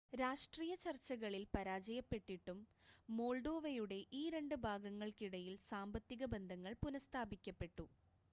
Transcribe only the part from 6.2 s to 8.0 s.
ബന്ധങ്ങൾ പുനഃസ്ഥാപിക്കപ്പെട്ടു